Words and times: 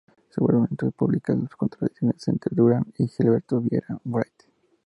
Se 0.31 0.41
vuelven 0.41 0.67
entonces 0.71 0.97
públicas 0.97 1.37
las 1.39 1.55
contradicciones 1.55 2.27
entre 2.27 2.55
Durán 2.55 2.91
y 2.97 3.07
Gilberto 3.07 3.61
Vieira 3.61 4.01
White. 4.03 4.45